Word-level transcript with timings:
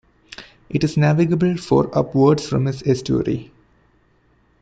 It 0.67 0.83
is 0.83 0.97
navigable 0.97 1.57
for 1.57 1.95
upwards 1.95 2.47
from 2.49 2.65
its 2.65 2.81
estuary. 2.87 3.51